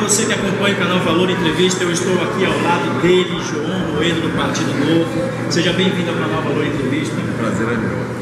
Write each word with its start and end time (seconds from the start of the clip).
você 0.00 0.24
que 0.24 0.32
acompanha 0.32 0.74
o 0.74 0.78
canal 0.78 0.98
Valor 1.00 1.30
Entrevista, 1.30 1.84
eu 1.84 1.92
estou 1.92 2.14
aqui 2.22 2.44
ao 2.44 2.58
lado 2.62 3.02
dele, 3.02 3.38
João 3.42 3.94
Moedo, 3.94 4.22
do 4.22 4.34
Partido 4.34 4.72
Novo. 4.78 5.50
Seja 5.50 5.72
bem-vindo 5.74 6.10
ao 6.10 6.16
canal 6.16 6.42
Valor 6.42 6.66
Entrevista. 6.66 7.14
Prazer 7.36 7.68
é 7.68 7.76
meu. 7.76 8.20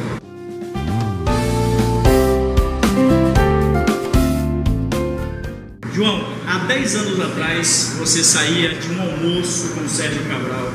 João, 5.95 6.33
há 6.47 6.59
10 6.67 6.97
anos 6.97 7.21
atrás 7.21 7.97
você 7.99 8.25
saía 8.25 8.75
de 8.75 8.91
um 8.93 9.01
almoço 9.01 9.69
com 9.75 9.89
Sérgio 9.89 10.23
Cabral 10.25 10.73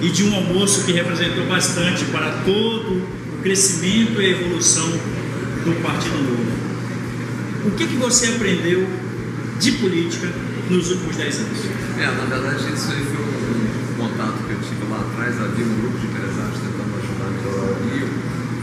e 0.00 0.08
de 0.10 0.24
um 0.24 0.34
almoço 0.34 0.84
que 0.84 0.92
representou 0.92 1.46
bastante 1.46 2.04
para 2.06 2.30
todo 2.44 3.02
o 3.34 3.42
crescimento 3.42 4.22
e 4.22 4.30
evolução 4.30 4.88
do 5.64 5.82
Partido 5.82 6.18
Novo. 6.18 7.66
O 7.66 7.70
que, 7.72 7.86
que 7.86 7.96
você 7.96 8.28
aprendeu 8.28 9.09
de 9.60 9.72
política 9.72 10.32
nos 10.70 10.88
últimos 10.88 11.16
10 11.16 11.36
anos? 11.36 11.58
É, 12.00 12.06
na 12.08 12.24
verdade, 12.24 12.64
isso 12.72 12.88
aí 12.96 13.04
foi 13.04 13.20
um 13.20 14.08
contato 14.08 14.40
que 14.48 14.52
eu 14.56 14.60
tive 14.64 14.88
lá 14.88 15.04
atrás. 15.04 15.36
Havia 15.36 15.66
um 15.68 15.76
grupo 15.84 16.00
de 16.00 16.06
empresários 16.08 16.56
tentando 16.64 16.96
ajudar 16.96 17.28
a 17.28 17.32
melhorar 17.36 17.68
o 17.68 17.76
Rio. 17.92 18.08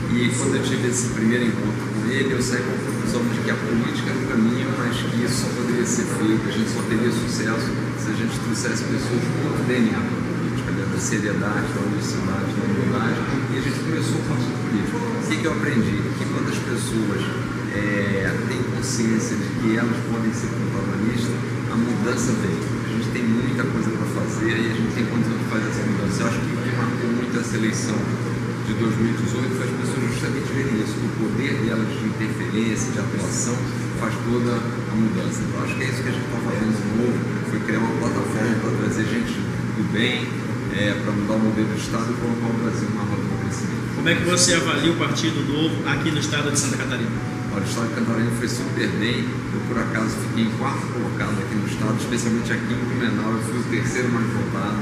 E 0.09 0.33
quando 0.33 0.55
eu 0.57 0.63
tive 0.65 0.89
esse 0.89 1.13
primeiro 1.13 1.45
encontro 1.45 1.85
com 1.93 2.09
ele, 2.09 2.33
eu 2.33 2.41
saí 2.41 2.65
com 2.65 2.73
a 2.73 2.81
conclusão 2.81 3.21
de 3.29 3.37
que 3.45 3.51
a 3.51 3.57
política 3.61 4.09
era 4.09 4.17
o 4.17 4.25
caminho, 4.25 4.70
mas 4.73 4.97
que 4.97 5.21
isso 5.21 5.45
só 5.45 5.49
poderia 5.53 5.85
ser 5.85 6.05
feito, 6.17 6.41
a 6.41 6.51
gente 6.57 6.70
só 6.73 6.81
teria 6.89 7.11
sucesso 7.13 7.70
se 8.01 8.07
a 8.09 8.15
gente 8.17 8.34
trouxesse 8.41 8.81
pessoas 8.89 9.21
com 9.21 9.37
outro 9.53 9.63
DNA 9.70 10.01
política, 10.01 10.71
né? 10.73 10.81
da 10.81 10.98
seriedade, 10.98 11.67
da 11.77 11.81
honestidade, 11.85 12.49
da 12.57 12.63
humildade. 12.65 13.21
E 13.53 13.53
a 13.53 13.61
gente 13.61 13.79
começou 13.85 14.17
o 14.17 14.25
partido. 14.25 14.57
O 14.57 15.29
que, 15.29 15.37
que 15.37 15.45
eu 15.45 15.53
aprendi? 15.53 15.95
Que 16.17 16.25
quando 16.25 16.49
as 16.49 16.57
pessoas 16.57 17.21
é, 17.73 18.31
têm 18.48 18.62
consciência 18.76 19.35
de 19.35 19.48
que 19.59 19.77
elas 19.77 19.98
podem 20.12 20.32
ser 20.34 20.48
protagonistas, 20.48 21.35
a 21.71 21.76
mudança 21.76 22.32
vem. 22.40 22.57
A 22.57 22.90
gente 22.96 23.10
tem 23.12 23.23
muita 23.23 23.63
coisa 23.63 23.90
para 23.91 24.07
fazer 24.21 24.54
e 24.55 24.65
a 24.71 24.76
gente 24.76 24.91
tem 24.96 25.05
condição 25.05 25.37
de 25.37 25.46
fazer 25.51 25.68
essa 25.70 25.84
mudança. 25.84 26.21
Eu 26.21 26.27
acho 26.27 26.40
que 26.40 26.51
o 26.54 26.57
que 26.63 26.71
marcou 26.76 27.10
muito 27.12 27.34
essa 27.40 27.55
eleição 27.57 27.98
de 28.68 28.73
2018 28.73 29.55
foi 29.55 29.63
as 29.63 29.76
pessoas 29.79 30.01
justamente 30.12 30.48
verem 30.51 30.76
isso, 30.84 30.95
o 30.99 31.10
poder 31.23 31.54
delas 31.63 31.88
de 31.88 32.04
interferência, 32.04 32.91
de 32.91 32.99
atuação, 32.99 33.55
faz 33.99 34.13
toda 34.27 34.51
a 34.60 34.95
mudança. 34.95 35.40
Então 35.43 35.63
acho 35.63 35.76
que 35.76 35.84
é 35.84 35.88
isso 35.88 36.04
que 36.04 36.10
a 36.10 36.12
gente 36.12 36.27
está 36.27 36.40
fazendo 36.43 36.71
de 36.76 36.85
novo, 36.99 37.18
foi 37.49 37.60
criar 37.63 37.79
uma 37.79 37.95
plataforma 37.95 38.55
para 38.60 38.71
trazer 38.84 39.04
gente 39.07 39.34
do 39.77 39.84
bem, 39.93 40.27
é, 40.76 40.93
para 40.99 41.12
mudar 41.12 41.35
o 41.35 41.40
modelo 41.40 41.68
do 41.68 41.77
Estado 41.79 42.12
e 42.12 42.15
colocar 42.20 42.48
o 42.48 42.57
Brasil 42.60 42.88
numa 42.91 43.04
roda 43.07 43.23
de 43.23 43.35
crescimento. 43.43 43.95
Como 43.95 44.10
é 44.10 44.15
que 44.15 44.23
você 44.23 44.54
avalia 44.54 44.91
o 44.91 44.95
Partido 44.95 45.40
Novo 45.48 45.88
aqui 45.88 46.12
no 46.12 46.20
estado 46.20 46.51
de 46.51 46.60
Santa 46.60 46.77
Catarina? 46.77 47.37
O 47.58 47.66
Estado 47.66 47.90
de 47.90 47.96
Catarina 47.96 48.30
foi 48.38 48.48
super 48.48 48.88
bem, 49.02 49.26
eu 49.26 49.60
por 49.66 49.82
acaso 49.82 50.13
fiquei 50.30 50.46
em 50.46 50.52
quarto 50.62 50.94
colocado 50.94 51.41
aqui 51.41 51.55
no 51.58 51.66
Estado, 51.66 51.98
especialmente 51.98 52.54
aqui 52.54 52.70
em 52.70 52.77
Blumenau, 52.86 53.34
eu 53.34 53.41
fui 53.50 53.58
o 53.58 53.63
terceiro 53.74 54.13
mais 54.13 54.30
votado. 54.30 54.77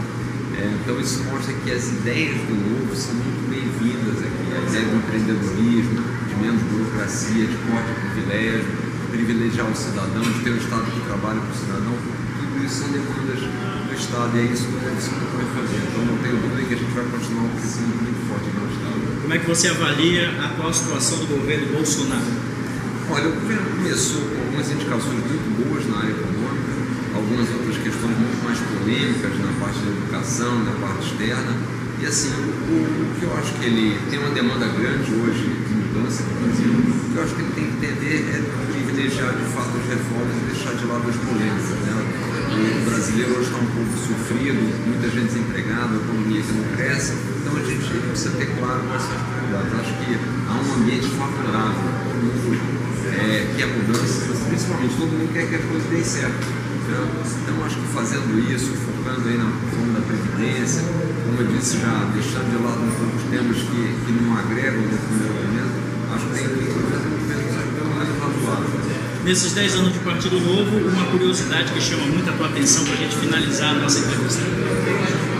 É, 0.60 0.76
então 0.76 1.00
isso 1.00 1.24
mostra 1.24 1.56
que 1.56 1.72
as 1.72 1.88
ideias 1.88 2.36
do 2.36 2.52
novo 2.52 2.92
são 2.92 3.16
muito 3.16 3.48
bem-vindas 3.48 4.20
aqui. 4.20 4.44
A 4.52 4.60
ideia 4.68 4.92
do 4.92 4.96
empreendedorismo, 5.00 6.04
de 6.04 6.36
menos 6.36 6.62
burocracia, 6.68 7.48
de 7.48 7.56
corte 7.64 7.96
de 7.96 8.00
privilégio, 8.12 8.68
privilegiar 9.08 9.72
o 9.72 9.76
cidadão, 9.76 10.24
de 10.28 10.40
ter 10.44 10.52
um 10.52 10.60
Estado 10.60 10.84
que 10.92 11.00
trabalha 11.08 11.40
para 11.40 11.56
o 11.56 11.56
cidadão, 11.56 11.96
tudo 11.96 12.56
isso 12.60 12.76
são 12.76 12.92
demandas 12.92 13.40
do 13.40 13.94
Estado 13.96 14.36
e 14.36 14.40
é 14.40 14.46
isso 14.52 14.68
que 14.68 14.76
o 14.76 15.00
se 15.00 15.10
propõe 15.16 15.48
fazer. 15.56 15.80
Então 15.80 16.04
não 16.12 16.18
tenho 16.20 16.44
dúvida 16.44 16.60
que 16.68 16.74
a 16.76 16.80
gente 16.84 16.92
vai 16.92 17.08
continuar 17.08 17.48
crescimento 17.56 18.04
muito 18.04 18.20
forte 18.28 18.52
no 18.52 18.68
Estado. 18.68 19.22
Como 19.24 19.32
é 19.32 19.40
que 19.40 19.48
você 19.48 19.72
avalia 19.72 20.28
a 20.44 20.52
atual 20.52 20.74
situação 20.76 21.24
do 21.24 21.40
governo 21.40 21.72
Bolsonaro? 21.72 22.55
Olha, 23.08 23.30
o 23.30 23.34
governo 23.34 23.70
começou 23.78 24.22
com 24.34 24.42
algumas 24.42 24.66
indicações 24.66 25.22
muito 25.30 25.46
boas 25.62 25.86
na 25.86 26.02
área 26.02 26.10
econômica, 26.10 26.74
algumas 27.14 27.46
outras 27.54 27.78
questões 27.78 28.18
muito 28.18 28.42
mais 28.42 28.58
polêmicas 28.58 29.30
na 29.46 29.54
parte 29.62 29.78
da 29.78 29.92
educação, 29.94 30.52
na 30.66 30.74
parte 30.82 31.06
externa. 31.06 31.54
E 32.02 32.06
assim, 32.06 32.34
o, 32.34 32.74
o 32.82 33.06
que 33.14 33.24
eu 33.30 33.32
acho 33.38 33.54
que 33.62 33.66
ele 33.70 34.02
tem 34.10 34.18
uma 34.18 34.34
demanda 34.34 34.66
grande 34.74 35.06
hoje 35.22 35.46
de 35.46 35.74
mudança 35.78 36.26
no 36.26 36.34
Brasil, 36.34 36.74
o 36.74 37.14
que 37.14 37.16
eu 37.16 37.24
acho 37.24 37.36
que 37.38 37.42
ele 37.46 37.54
tem 37.54 37.66
que 37.70 37.74
entender 37.78 38.18
é 38.26 38.38
privilegiar 38.74 39.38
de 39.38 39.46
fato 39.54 39.70
as 39.78 39.86
reformas 39.86 40.34
e 40.42 40.44
deixar 40.50 40.74
de 40.74 40.86
lado 40.90 41.06
as 41.06 41.18
polêmicas. 41.22 41.78
Né? 41.86 41.94
O 42.58 42.90
brasileiro 42.90 43.32
hoje 43.38 43.54
está 43.54 43.62
um 43.62 43.70
pouco 43.70 43.94
sofrido, 44.02 44.60
muita 44.82 45.08
gente 45.14 45.30
desempregada, 45.30 45.94
a 45.94 46.02
economia 46.02 46.42
que 46.42 46.54
não 46.58 46.66
cresce, 46.74 47.14
então 47.14 47.54
a 47.54 47.64
gente 47.70 47.86
precisa 47.86 48.34
ter 48.34 48.50
claro 48.58 48.82
quais 48.90 49.04
são 49.06 49.14
as 49.14 49.24
prioridades. 49.30 49.78
Acho 49.78 49.94
que 50.02 50.10
há 50.18 50.54
um 50.58 50.74
ambiente 50.82 51.08
favorável, 51.14 51.86
todo 52.02 52.18
mundo 52.18 52.95
é, 53.14 53.54
quer 53.58 53.68
mudança, 53.68 54.34
principalmente 54.48 54.96
todo 54.96 55.12
mundo 55.12 55.34
quer 55.34 55.48
que 55.48 55.56
as 55.56 55.66
coisas 55.66 55.90
deem 55.90 56.04
certo. 56.04 56.46
Né? 56.90 57.08
Então 57.44 57.66
acho 57.66 57.76
que 57.78 57.88
fazendo 57.94 58.38
isso, 58.52 58.74
focando 58.86 59.28
aí 59.30 59.38
na 59.38 59.50
forma 59.74 60.00
da 60.00 60.06
previdência, 60.06 60.82
como 61.26 61.42
eu 61.42 61.48
disse 61.58 61.78
já, 61.78 62.10
deixando 62.14 62.50
de 62.50 62.64
lado 62.64 62.82
um 62.82 63.18
os 63.18 63.24
temas 63.30 63.58
que, 63.58 63.82
que 64.06 64.12
não 64.22 64.38
agregam 64.38 64.82
no 64.82 64.98
primeiro 64.98 65.34
momento, 65.34 65.76
acho 66.14 66.26
que 66.26 66.34
tem 66.34 66.48
que 66.48 66.74
fazer 66.90 67.16
um 67.84 67.96
razoável. 68.22 68.86
Nesses 69.26 69.54
10 69.54 69.76
anos 69.76 69.94
de 69.94 70.00
Partido 70.00 70.40
Novo, 70.40 70.88
uma 70.88 71.06
curiosidade 71.08 71.72
que 71.74 71.82
chama 71.82 72.06
muito 72.06 72.30
a 72.30 72.34
tua 72.34 72.48
atenção 72.48 72.86
para 72.86 72.94
a 72.94 72.98
gente 72.98 73.16
finalizar 73.18 73.72
a 73.72 73.80
nossa 73.80 74.00
entrevista. 74.00 74.44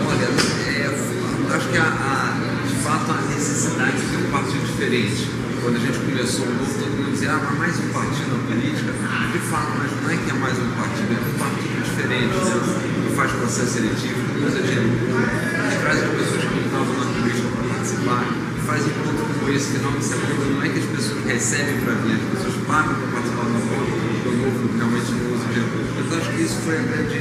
Olha, 0.04 0.26
é, 0.66 1.54
acho 1.54 1.68
que 1.68 1.78
há, 1.78 1.84
há, 1.84 2.66
de 2.66 2.74
fato 2.82 3.12
a 3.12 3.22
necessidade 3.32 3.96
de 3.96 4.06
ter 4.08 4.26
um 4.26 4.30
partido 4.30 4.66
diferente. 4.66 5.30
Quando 5.66 5.78
a 5.78 5.80
gente 5.82 5.98
começou 5.98 6.46
o 6.46 6.54
novo, 6.62 6.78
todo 6.78 6.94
mundo 6.94 7.10
dizia, 7.10 7.34
ah, 7.34 7.42
mas 7.42 7.58
mais 7.58 7.74
um 7.74 7.90
partido 7.90 8.30
na 8.30 8.38
política. 8.46 8.86
De 8.86 9.40
fato, 9.50 9.74
mas 9.82 9.90
não 9.98 10.06
é 10.06 10.14
que 10.14 10.30
é 10.30 10.38
mais 10.38 10.54
um 10.62 10.70
partido, 10.78 11.10
é 11.10 11.18
um 11.26 11.38
partido 11.42 11.74
diferente, 11.82 12.38
né? 12.38 12.54
que 13.02 13.10
faz 13.18 13.32
processo 13.34 13.72
seletivo, 13.74 14.14
que 14.30 14.46
usa 14.46 14.62
dinheiro 14.62 14.86
que 14.94 15.76
traz 15.82 15.98
as 16.06 16.10
pessoas 16.14 16.42
que 16.46 16.54
não 16.54 16.66
estavam 16.70 16.94
na 16.94 17.06
política 17.18 17.48
para 17.50 17.66
participar, 17.66 18.22
que 18.30 18.62
faz 18.62 18.80
encontro 18.86 19.26
como 19.26 19.50
esse 19.50 19.66
de 19.74 20.04
semana. 20.06 20.44
Não 20.54 20.62
é 20.62 20.68
que 20.70 20.78
as 20.78 20.86
pessoas 20.86 21.18
recebem 21.26 21.76
para 21.82 21.94
vir, 21.98 22.14
as 22.14 22.26
pessoas 22.30 22.54
pagam 22.62 22.94
para 22.94 23.08
participar 23.10 23.46
encontro, 23.50 23.90
porque 23.90 24.28
o 24.30 24.36
novo 24.38 24.62
realmente 24.70 25.10
não 25.18 25.34
usa 25.34 25.44
dinheiro 25.50 25.66
público. 25.66 25.94
Mas 25.98 26.06
acho 26.14 26.30
que 26.30 26.42
isso 26.46 26.56
foi 26.62 26.78
a 26.78 26.82
grande 26.86 27.18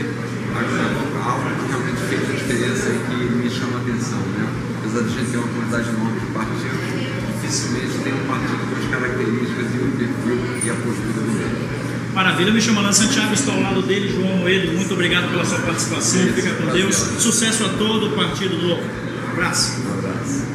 algo 0.54 1.50
que 1.50 1.66
realmente 1.66 2.02
fez 2.14 2.22
a 2.30 2.34
diferença 2.38 2.94
e 2.94 2.98
que 3.10 3.16
me 3.42 3.50
chama 3.50 3.74
a 3.74 3.82
atenção. 3.82 4.22
Né? 4.38 4.46
Apesar 4.86 5.02
de 5.02 5.10
a 5.10 5.18
gente 5.18 5.32
ter 5.34 5.38
uma 5.42 5.50
quantidade 5.50 5.90
enorme 5.90 6.20
de 6.22 6.26
partidos, 6.30 7.35
dificilmente 7.46 8.00
tem 8.04 8.14
um 8.14 8.26
partido 8.26 8.58
com 8.70 8.76
as 8.76 8.90
características 8.90 9.66
e 9.74 9.78
o 9.78 9.92
perfil 9.92 10.64
e 10.64 10.70
a 10.70 10.74
postura 10.74 11.14
do 11.14 11.32
mesmo. 11.32 11.76
Maravilha, 12.14 12.52
me 12.52 12.62
chamo 12.62 12.80
Alan 12.80 12.94
Santiago, 12.94 13.34
estou 13.34 13.54
ao 13.54 13.62
lado 13.62 13.82
dele, 13.82 14.10
João 14.10 14.38
Moedo. 14.38 14.74
Muito 14.74 14.94
obrigado 14.94 15.30
pela 15.30 15.46
sua 15.46 15.60
participação. 15.60 16.22
Fica 16.34 16.54
com 16.56 16.72
Deus. 16.72 16.96
Sucesso 16.96 17.66
a 17.66 17.70
todo 17.70 18.08
o 18.08 18.16
Partido 18.16 18.58
Novo. 18.58 18.82
Um 18.82 19.32
abraço. 19.32 19.82
Um 19.82 20.00
abraço. 20.00 20.46